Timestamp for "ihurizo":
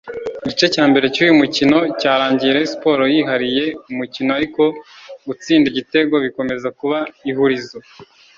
7.31-7.77